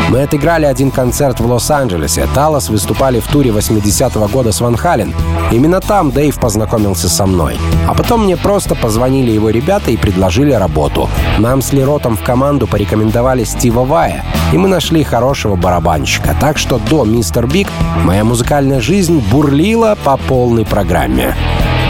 [0.09, 2.27] Мы отыграли один концерт в Лос-Анджелесе.
[2.35, 5.15] Талос выступали в туре 80-го года с Ван Хален.
[5.53, 7.59] Именно там Дэйв познакомился со мной.
[7.87, 11.11] А потом мне просто позвонили его ребята и предложили работу.
[11.39, 16.35] Нам с Леротом в команду порекомендовали Стива Вая, и мы нашли хорошего барабанщика.
[16.41, 17.47] Так что до «Mr.
[17.47, 17.69] Big»
[18.03, 21.37] моя музыкальная жизнь бурлила по полной программе.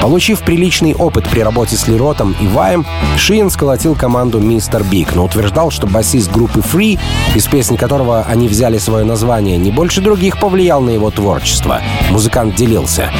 [0.01, 4.85] Получив приличный опыт при работе с Ли Ротом и Ваем, Шиен сколотил команду Mr.
[4.85, 6.99] Big, но утверждал, что басист группы Free,
[7.35, 11.81] из песни которого они взяли свое название, не больше других повлиял на его творчество.
[12.11, 13.11] Музыкант делился.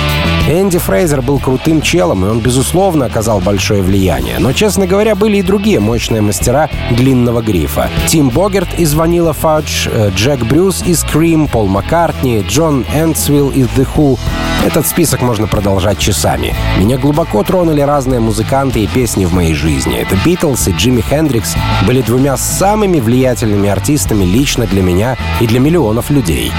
[0.49, 4.39] Энди Фрейзер был крутым челом, и он, безусловно, оказал большое влияние.
[4.39, 7.91] Но, честно говоря, были и другие мощные мастера длинного грифа.
[8.07, 13.67] Тим Богерт из Vanilla Fudge, э, Джек Брюс из Cream, Пол Маккартни, Джон Энтвистл из
[13.67, 14.19] The Who.
[14.65, 16.55] Этот список можно продолжать часами.
[16.79, 19.97] Меня глубоко тронули разные музыканты и песни в моей жизни.
[19.97, 21.55] Это Битлз и Джимми Хендрикс
[21.87, 26.53] были двумя самыми влиятельными артистами лично для меня и для миллионов людей.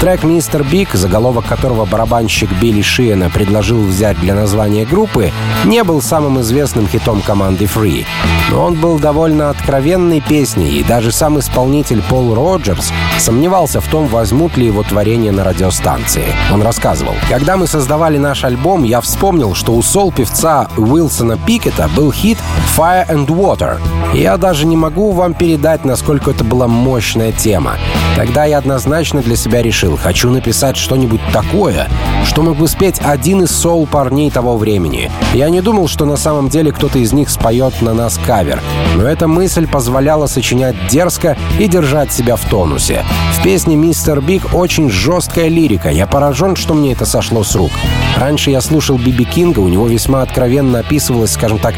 [0.00, 5.30] Трек «Мистер Биг», заголовок которого барабанщик Билли Шиена предложил взять для названия группы,
[5.66, 8.06] не был самым известным хитом команды Free.
[8.50, 14.06] Но он был довольно откровенной песней, и даже сам исполнитель Пол Роджерс сомневался в том,
[14.06, 16.24] возьмут ли его творение на радиостанции.
[16.50, 22.10] Он рассказывал, «Когда мы создавали наш альбом, я вспомнил, что у сол-певца Уилсона Пикета был
[22.10, 22.38] хит
[22.74, 23.78] «Fire and Water».
[24.14, 27.74] Я даже не могу вам передать, насколько это была мощная тема.
[28.16, 31.88] Тогда я однозначно для себя решил, хочу написать что-нибудь такое,
[32.24, 35.10] что мог бы спеть один из соул-парней того времени.
[35.34, 38.60] Я не думал, что на самом деле кто-то из них споет на нас кавер,
[38.96, 43.04] но эта мысль позволяла сочинять дерзко и держать себя в тонусе.
[43.38, 44.20] В песне «Mr.
[44.20, 45.90] Big» очень жесткая лирика.
[45.90, 47.72] Я поражен, что мне это сошло с рук.
[48.16, 51.74] Раньше я слушал Би Би Кинга, у него весьма откровенно описывалась, скажем так,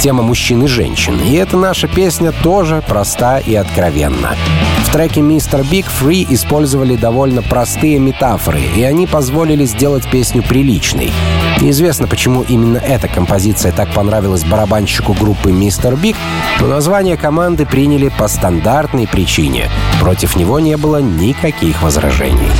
[0.00, 1.18] тема мужчин и женщин.
[1.20, 4.36] И эта наша песня тоже проста и откровенна.
[4.84, 5.64] В треке «Mr.
[5.64, 11.10] Big» Free использовали довольно простые метафоры, и они позволили сделать песню приличной.
[11.58, 15.96] Неизвестно, почему именно эта композиция так понравилась барабанщику группы «Mr.
[15.96, 16.16] Big»,
[16.60, 19.70] но название команды приняли по стандартной причине.
[20.02, 22.50] Против него не было никаких возражений.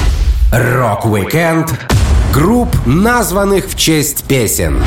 [0.51, 1.79] Рок-викенд
[2.33, 4.83] групп, названных в честь песен.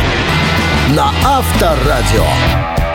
[0.95, 2.25] На Авторадио.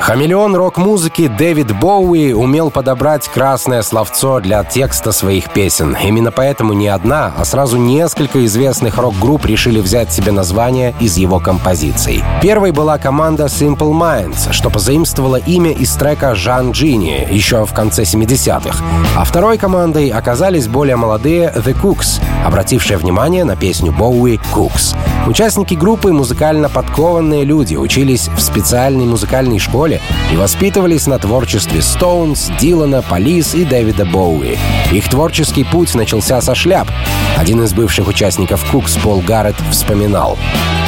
[0.04, 5.96] Хамелеон рок-музыки Дэвид Боуи умел подобрать красное словцо для текста своих песен.
[5.96, 11.40] Именно поэтому не одна, а сразу несколько известных рок-групп решили взять себе название из его
[11.40, 12.22] композиций.
[12.42, 18.02] Первой была команда Simple Minds, что позаимствовало имя из трека «Jean Genie» еще в конце
[18.02, 18.84] 70-х.
[19.16, 24.94] А второй командой оказались более молодые The Cooks, обратившие внимание на песню Боуи «Cooks».
[25.26, 29.93] Участники группы— музыкально подкованные люди, учились в специальной музыкальной школе
[30.32, 34.58] и воспитывались на творчестве Стоунс, Дилана, Полис и Дэвида Боуи.
[34.92, 36.88] Их творческий путь начался со шляп.
[37.36, 40.38] Один из бывших участников Кукс, Пол Гаррет, вспоминал.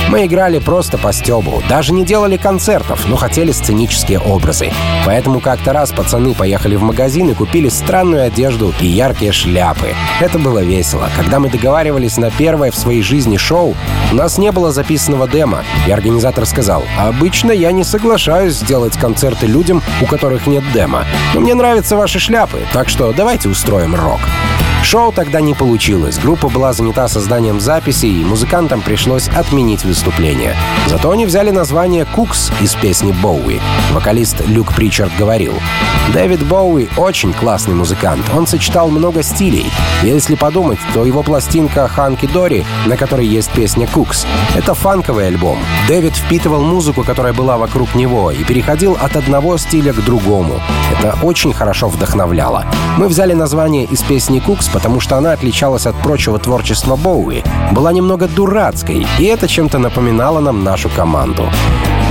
[0.08, 4.70] Мы играли просто по стебу, даже не делали концертов, но хотели сценические образы.
[5.04, 9.94] Поэтому как-то раз пацаны поехали в магазин и купили странную одежду и яркие шляпы.
[10.20, 11.10] Это было весело.
[11.16, 13.74] Когда мы договаривались на первое в своей жизни шоу,
[14.12, 19.46] у нас не было записанного демо, и организатор сказал, «Обычно я не соглашаюсь сделать концерты
[19.46, 21.04] людям, у которых нет демо,
[21.34, 24.20] но мне нравятся ваши шляпы, так что давайте устроим рок».
[24.88, 26.16] Шоу тогда не получилось.
[26.16, 30.54] Группа была занята созданием записей, и музыкантам пришлось отменить выступление.
[30.86, 33.60] Зато они взяли название «Кукс» из песни Боуи.
[33.92, 35.54] Вокалист Люк Причард говорил,
[36.12, 38.30] «Дэвид Боуи очень классный музыкант.
[38.32, 39.66] Он сочетал много стилей.
[40.04, 45.58] Если подумать, то его пластинка «Ханки Дори», на которой есть песня «Кукс», это фанковый альбом.
[45.88, 50.60] Дэвид впитывал музыку, которая была вокруг него, и переходил от одного стиля к другому.
[50.92, 52.66] Это очень хорошо вдохновляло.
[52.98, 57.94] Мы взяли название из песни «Кукс», потому что она отличалась от прочего творчества Боуи, была
[57.94, 61.48] немного дурацкой, и это чем-то напоминало нам нашу команду.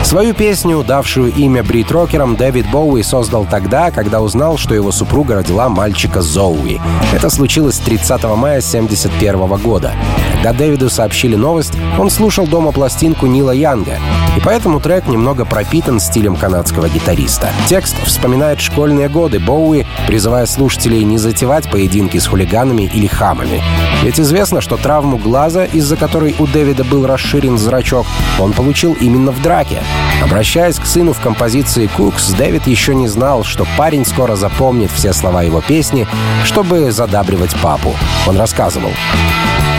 [0.06, 5.34] Свою песню, давшую имя Брит Рокерам, Дэвид Боуи создал тогда, когда узнал, что его супруга
[5.34, 6.80] родила мальчика Зоуи.
[7.12, 9.94] Это случилось 30 мая 1971 года.
[10.36, 13.98] Когда Дэвиду сообщили новость, он слушал дома пластинку Нила Янга,
[14.38, 17.50] и поэтому трек немного пропитан стилем канадского гитариста.
[17.68, 23.64] Текст вспоминает школьные годы Боуи, призывая слушателей не затевать поединки с хулиганами или хамами.
[24.04, 28.06] Ведь известно, что травму глаза, из-за которой у Дэвида был расширен зрачок,
[28.40, 29.82] он получил именно в драке.
[30.24, 35.14] Обращаясь к сыну в композиции «Кукс», Дэвид еще не знал, что парень скоро запомнит все
[35.14, 36.08] слова его песни,
[36.44, 37.96] чтобы задабривать папу.
[38.28, 38.92] Он рассказывал.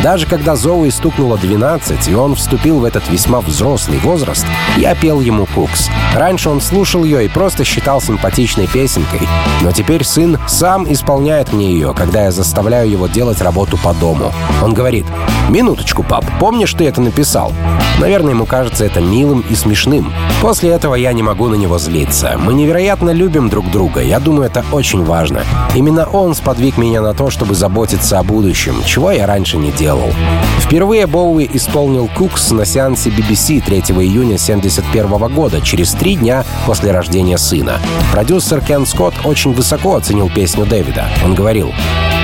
[0.02, 5.20] Даже когда Зоуи стукнуло 12, и он вступил в этот весьма взрослый возраст, я пел
[5.20, 5.88] ему «Кукс».
[6.14, 9.26] Раньше он слушал ее и просто считал симпатичной песенкой.
[9.62, 14.32] Но теперь сын сам исполняет мне ее, когда я заставляю его делать работу по дому.
[14.62, 15.06] Он говорит,
[15.48, 17.52] «Минуточку, пап, помнишь, ты это написал?»
[17.98, 20.12] Наверное, ему кажется это милым и смешным.
[20.42, 22.36] После этого я не могу на него злиться.
[22.38, 24.02] Мы невероятно любим друг друга.
[24.02, 25.44] Я думаю, это очень важно.
[25.74, 30.12] Именно он сподвиг меня на то, чтобы заботиться о будущем, чего я раньше не делал.
[30.60, 36.90] Впервые Боуи исполнил «Кукс» на сеансе BBC 3 июня 1971 года, через три дня после
[36.90, 37.78] рождения сына.
[38.12, 41.06] Продюсер Кен Скотт очень высоко оценил песню Дэвида.
[41.24, 41.72] Он говорил,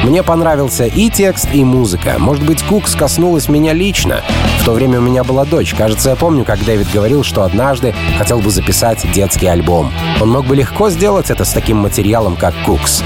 [0.04, 2.16] мне понравился и текст, и музыка.
[2.18, 4.22] Может быть, Кукс коснулась меня лично.
[4.60, 5.74] В то время у меня была дочь.
[5.74, 9.92] Кажется, я помню, как Дэвид говорил, что однажды хотел бы записать детский альбом.
[10.18, 13.04] Он мог бы легко сделать это с таким материалом, как Кукс.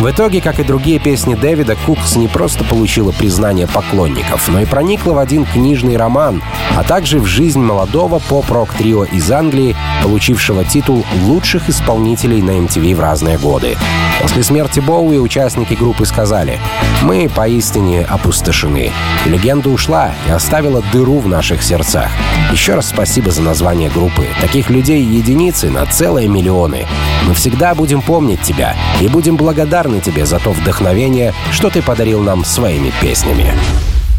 [0.00, 4.64] В итоге, как и другие песни Дэвида, Кукс не просто получила признание поклонников, но и
[4.64, 6.40] проникла в один книжный роман,
[6.76, 9.74] а также в жизнь молодого поп-рок-трио из Англии,
[10.04, 13.76] получившего титул лучших исполнителей на MTV в разные годы.
[14.22, 16.60] После смерти Боуи участники группы сказали
[17.02, 18.92] «Мы поистине опустошены.
[19.26, 22.10] Легенда ушла и оставила дыру в наших сердцах.
[22.52, 24.26] Еще раз спасибо за название группы.
[24.40, 26.86] Таких людей единицы на целые миллионы.
[27.26, 32.20] Мы всегда будем помнить тебя и будем благодарны тебе за то вдохновение, что ты подарил
[32.20, 33.52] нам своими песнями».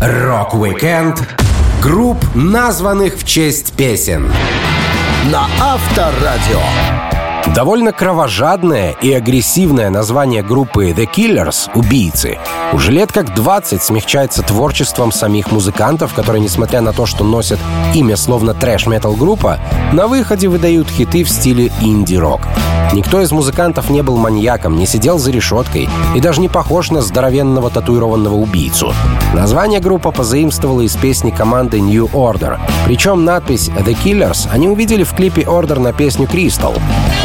[0.01, 1.27] Рок-викенд
[1.81, 4.31] групп, названных в честь песен.
[5.31, 7.18] На Авторадио.
[7.47, 12.37] Довольно кровожадное и агрессивное название группы The Killers— «Убийцы»
[12.73, 17.59] уже лет как 20 смягчается творчеством самих музыкантов, которые, несмотря на то, что носят
[17.93, 19.59] имя словно трэш-метал группа,
[19.91, 22.41] на выходе выдают хиты в стиле инди-рок.
[22.93, 27.01] Никто из музыкантов не был маньяком, не сидел за решеткой и даже не похож на
[27.01, 28.93] здоровенного татуированного убийцу.
[29.33, 32.59] Название группа позаимствовала из песни команды New Order.
[32.85, 36.79] Причем надпись «The Killers» они увидели в клипе Order на песню «Crystal».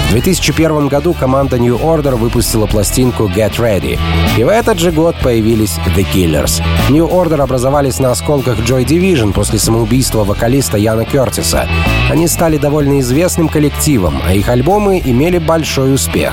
[0.09, 3.99] В 2001 году команда New Order выпустила пластинку Get Ready.
[4.39, 6.63] И в этот же год появились The Killers.
[6.89, 11.69] New Order образовались на осколках Joy Division после самоубийства вокалиста Яна Кертиса.
[12.11, 16.33] Они стали довольно известным коллективом, а их альбомы имели большой успех.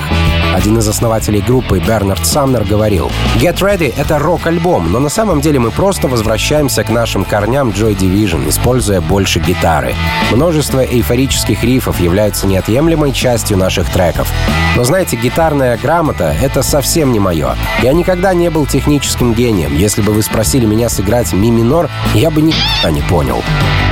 [0.54, 5.58] Один из основателей группы, Бернард Самнер, говорил, «Get Ready— это рок-альбом, но на самом деле
[5.58, 9.94] мы просто возвращаемся к нашим корням Joy Division, используя больше гитары.
[10.30, 14.30] Множество эйфорических рифов являются неотъемлемой частью наших треков.
[14.76, 17.56] Но знаете, гитарная грамота— это совсем не мое.
[17.82, 19.74] Я никогда не был техническим гением.
[19.74, 23.42] Если бы вы спросили меня сыграть ми минор, я бы никогда не понял.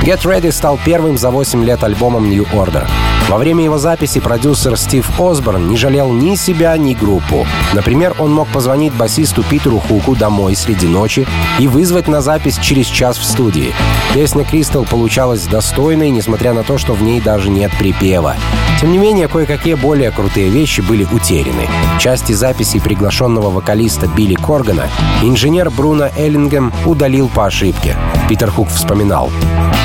[0.03, 2.87] Get Ready стал первым за 8 лет альбомом New Order.
[3.29, 7.47] Во время его записи продюсер Стив Осборн не жалел ни секунды себя, ни группу.
[7.73, 11.25] Например, он мог позвонить басисту Питеру Хуку домой среди ночи
[11.59, 13.73] и вызвать на запись через час в студии.
[14.13, 18.35] Песня «Кристал» получалась достойной, несмотря на то, что в ней даже нет припева.
[18.81, 21.69] Тем не менее, кое-какие более крутые вещи были утеряны.
[21.99, 24.89] Части записей приглашенного вокалиста Билли Коргана
[25.21, 27.95] инженер Бруно Эллингем удалил по ошибке.
[28.27, 29.29] Питер Хук вспоминал.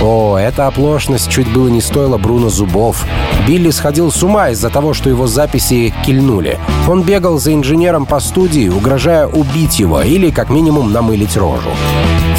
[0.03, 3.05] О, эта оплошность чуть было не стоила Бруно зубов.
[3.47, 6.56] Билли сходил с ума из-за того, что его записи кильнули.
[6.89, 11.71] Он бегал за инженером по студии, угрожая убить его или как минимум намылить рожу.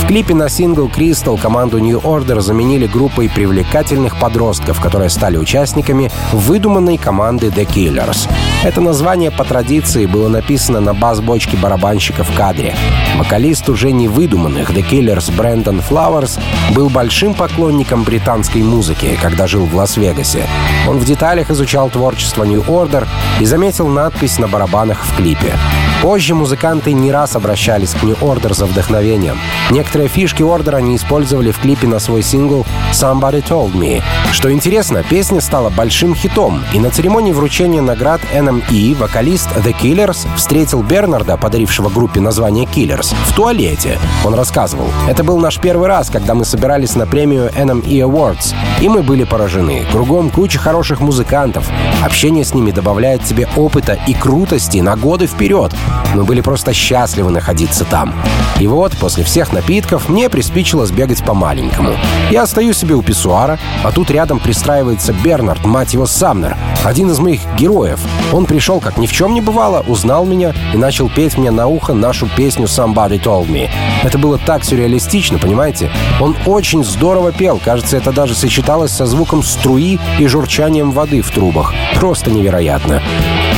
[0.01, 6.11] В клипе на сингл «Crystal» команду New Order заменили группой привлекательных подростков, которые стали участниками
[6.31, 8.29] выдуманной команды The Killers.
[8.67, 12.75] Это название по традиции было написано на бас-бочке барабанщика в кадре.
[13.17, 16.37] Вокалист уже не выдуманных The Killers Брэндон Флауэрс
[16.75, 20.43] был большим поклонником британской музыки, когда жил в Лас-Вегасе.
[20.85, 23.07] Он в деталях изучал творчество New Order
[23.39, 25.53] и заметил надпись на барабанах в клипе.
[26.01, 29.39] Позже музыканты не раз обращались к New Order за вдохновением.
[29.71, 34.03] Некоторые фишки Ордера они использовали в клипе на свой сингл «Somebody Told Me».
[34.31, 38.21] Что интересно, песня стала большим хитом, и на церемонии вручения наград
[38.57, 43.99] NME вокалист The Killers встретил Бернарда, подарившего группе название Killers, в туалете.
[44.25, 48.89] Он рассказывал, «Это был наш первый раз, когда мы собирались на премию NME Awards, и
[48.89, 49.85] мы были поражены.
[49.91, 51.69] Кругом куча хороших музыкантов.
[52.03, 55.73] Общение с ними добавляет тебе опыта и крутости на годы вперед.
[56.15, 58.13] Мы были просто счастливы находиться там.
[58.59, 61.91] И вот, после всех напитков, мне приспичило сбегать по-маленькому.
[62.31, 67.19] Я стою себе у писсуара, а тут рядом пристраивается Бернард, мать его, Самнер, один из
[67.19, 67.99] моих героев.
[68.45, 71.93] Пришел, как ни в чем не бывало, узнал меня и начал петь мне на ухо
[71.93, 73.69] нашу песню «Somebody Told Me».
[74.03, 75.89] Это было так сюрреалистично, понимаете?
[76.19, 81.31] Он очень здорово пел, кажется, это даже сочеталось со звуком струи и журчанием воды в
[81.31, 81.73] трубах.
[81.95, 83.01] Просто невероятно.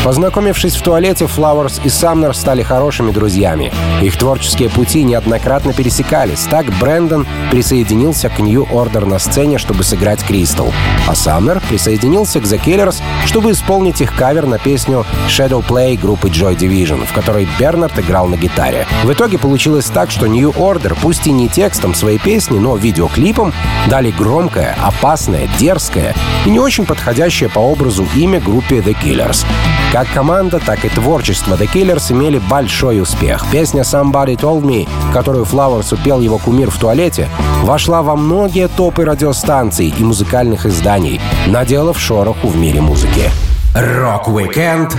[0.03, 3.71] Познакомившись в туалете, Флауэрс и Самнер стали хорошими друзьями.
[4.01, 6.47] Их творческие пути неоднократно пересекались.
[6.49, 10.71] Так Брэндон присоединился к New Order на сцене, чтобы сыграть Кристал.
[11.05, 16.29] А Самнер присоединился к The Killers, чтобы исполнить их кавер на песню Shadow Play группы
[16.29, 18.87] Joy Division, в которой Бернард играл на гитаре.
[19.03, 23.53] В итоге получилось так, что New Order, пусть и не текстом своей песни, но видеоклипом,
[23.89, 29.45] дали громкое, опасное, дерзкое и не очень подходящее по образу имя группе The Killers.
[29.91, 33.43] Как команда, так и творчество The Killers имели большой успех.
[33.51, 37.27] Песня «Somebody Told Me», которую Флауэрсу пел его кумир в туалете,
[37.63, 43.31] вошла во многие топы радиостанций и музыкальных изданий, наделав шороху в мире музыки.
[43.73, 44.95] Рок-викенд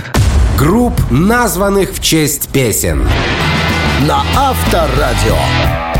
[0.57, 3.07] групп, названных в честь песен.
[4.05, 5.90] На Авторадио.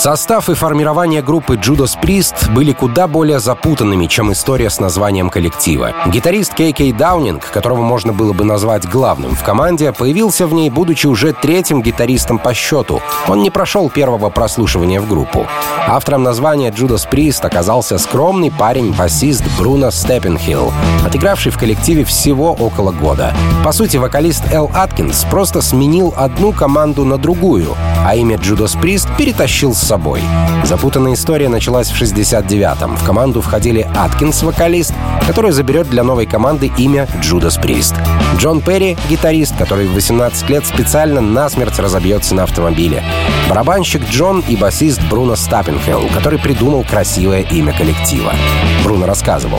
[0.00, 5.92] Состав и формирование группы Judas Priest были куда более запутанными, чем история с названием коллектива.
[6.06, 10.70] Гитарист Кей Кей Даунинг, которого можно было бы назвать главным в команде, появился в ней,
[10.70, 13.02] будучи уже третьим гитаристом по счету.
[13.28, 15.46] Он не прошел первого прослушивания в группу.
[15.86, 20.72] Автором названия Judas Priest оказался скромный парень-басист Бруно Степпенхилл,
[21.04, 23.34] отыгравший в коллективе всего около года.
[23.62, 27.76] По сути, вокалист Эл Аткинс просто сменил одну команду на другую,
[28.06, 30.22] а имя Judas Priest перетащил с собой.
[30.62, 32.96] Запутанная история началась в 69-м.
[32.96, 34.94] В команду входили Аткинс, вокалист,
[35.26, 37.96] который заберет для новой команды имя Джудас Прист.
[38.36, 43.02] Джон Перри, гитарист, который в 18 лет специально насмерть разобьется на автомобиле.
[43.48, 48.32] Барабанщик Джон и басист Бруно Стаппенхелл, который придумал красивое имя коллектива.
[48.84, 49.58] Бруно рассказывал.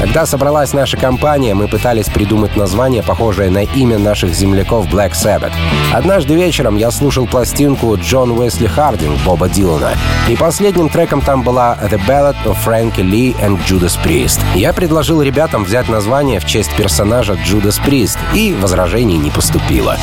[0.00, 5.52] Когда собралась наша компания, мы пытались придумать название, похожее на имя наших земляков Black Sabbath.
[5.92, 9.92] Однажды вечером я слушал пластинку Джон Уэсли Хардинг Боба Дилана.
[10.28, 14.40] И последним треком там была The Ballad of Frankie Lee and Judas Priest.
[14.54, 19.96] Я предложил ребятам взять название в честь персонажа Judas Priest, и возражений не поступило.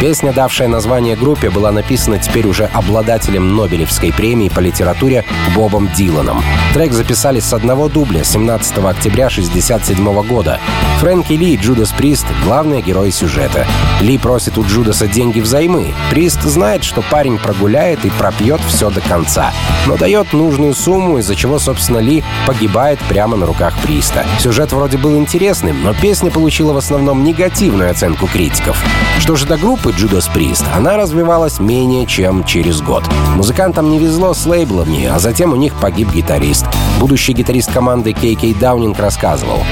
[0.00, 6.42] Песня, давшая название группе, была написана теперь уже обладателем Нобелевской премии по литературе Бобом Диланом.
[6.72, 10.58] Трек записали с одного дубля 17 октября 1967 года.
[11.00, 13.66] Фрэнки Ли и Джудас Прист— главные герои сюжета.
[14.00, 15.92] Ли просит у Джудаса деньги взаймы.
[16.10, 19.52] Прист знает, что парень прогуляет и пропьет все до конца,
[19.86, 24.24] но дает нужную сумму, из-за чего, собственно, Ли погибает прямо на руках Приста.
[24.38, 28.82] Сюжет вроде был интересным, но песня получила в основном негативную оценку критиков.
[29.18, 33.04] Что же до группы Judas Priest, она развивалась менее чем через год.
[33.34, 36.64] Музыкантам не везло с лейблами, а затем у них погиб гитарист.
[36.98, 39.62] Будущий гитарист команды KK Даунинг рассказывал.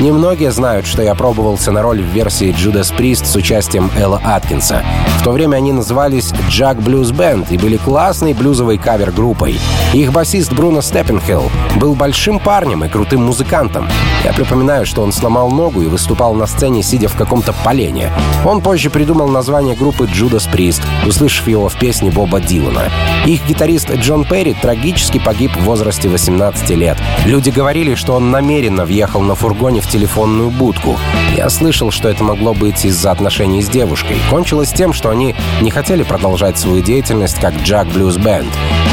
[0.00, 4.84] Немногие знают, что я пробовался на роль в версии Judas Priest с участием Элла Аткинса.
[5.18, 9.60] В то время они назывались Jack Blues Band и были классной блюзовой кавер-группой.
[9.92, 13.88] Их басист Бруно Степпенхилл был большим парнем и крутым музыкантом.
[14.24, 18.10] Я припоминаю, что он сломал ногу и выступал на сцене, сидя в каком-то полене.
[18.44, 22.90] Он позже придумал название группы Judas Priest, услышав его в песне Боба Дилана.
[23.26, 26.98] Их гитарист Джон Перри трагически погиб в возрасте 18 лет.
[27.24, 30.98] Люди говорили, что он намеренно въехал на фургоне в телефонную будку.
[31.36, 34.16] Я слышал, что это могло быть из-за отношений с девушкой.
[34.30, 38.48] Кончилось тем, что они не хотели продолжать свою деятельность как Jack Blues Band,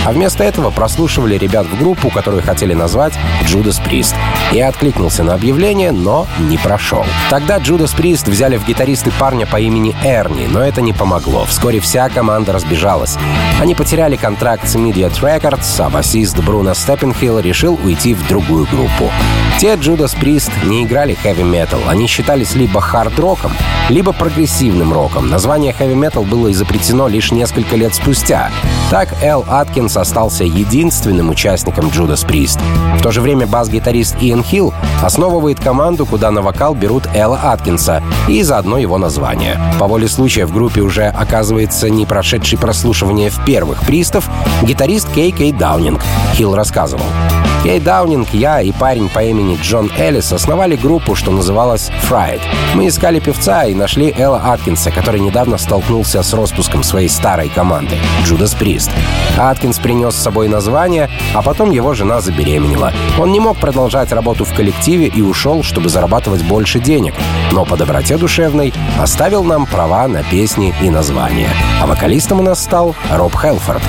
[0.06, 3.14] а вместо этого прослушивали ребят в группу, которую хотели назвать
[3.44, 4.16] Judas Priest.
[4.52, 7.06] Я откликнулся на объявление, но не прошел.
[7.30, 11.46] Тогда Judas Priest взяли в гитаристы парня по имени Эрни, но это не помогло.
[11.46, 13.18] Вскоре вся команда разбежалась.
[13.60, 19.12] Они потеряли контракт с Immediate Records, а басист Бруно Степпенхилл решил уйти в другую группу.
[19.60, 23.52] Те Judas Priest не играли metal, они считались либо хард-роком,
[23.90, 25.30] либо прогрессивным роком.
[25.30, 28.52] Название metal было изобретено лишь несколько лет спустя.
[28.90, 32.60] Так Эл Аткинс остался единственным участником Judas Priest.
[32.98, 38.04] В то же время бас-гитарист Иэн Хилл основывает команду, куда на вокал берут Элла Аткинса
[38.28, 39.60] и заодно его название.
[39.80, 44.30] По воле случая в группе уже оказывается не прошедший прослушивание в первых пристов
[44.64, 46.02] гитарист Кей Кей Даунинг.
[46.36, 47.06] Хилл рассказывал.
[47.70, 52.42] Кей Даунинг, я и парень по имени Джон Эллис основали группу, что называлась Fried.
[52.74, 57.96] Мы искали певца и нашли Элла Аткинса, который недавно столкнулся с распуском своей старой команды—
[58.26, 58.90] Judas Priest.
[59.38, 62.92] Аткинс принес с собой название, а потом его жена забеременела.
[63.20, 67.14] Он не мог продолжать работу в коллективе и ушел, чтобы зарабатывать больше денег,
[67.52, 71.52] но по доброте душевной оставил нам права на песни и названия.
[71.80, 73.84] А вокалистом у нас стал Роб Хэлфорд.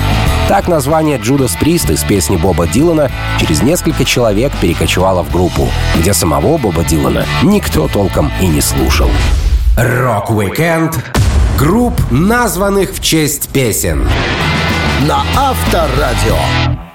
[0.51, 3.09] Так название Judas Priest из песни Боба Дилана
[3.39, 9.09] через несколько человек перекочевало в группу, где самого Боба Дилана никто толком и не слушал.
[9.77, 10.93] Рок-викенд
[11.57, 14.05] групп, названных в честь песен.
[15.07, 16.90] На Авторадио.